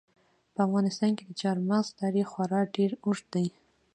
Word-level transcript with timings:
په 0.53 0.59
افغانستان 0.67 1.11
کې 1.17 1.23
د 1.25 1.31
چار 1.41 1.57
مغز 1.69 1.87
تاریخ 2.01 2.25
خورا 2.33 2.61
ډېر 2.75 2.91
اوږد 3.05 3.25
دی. 3.35 3.47